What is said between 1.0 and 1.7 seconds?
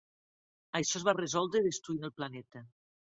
va resoldre